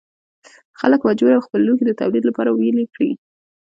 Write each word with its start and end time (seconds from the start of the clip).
خلک 0.79 1.01
مجبور 1.07 1.31
وو 1.35 1.45
خپل 1.47 1.59
لوښي 1.67 1.85
د 1.87 1.91
تولید 2.01 2.23
لپاره 2.29 2.49
ویلې 2.51 2.85
کړي. 2.93 3.11